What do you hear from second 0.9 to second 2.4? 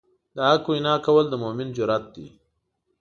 کول د مؤمن جرئت دی.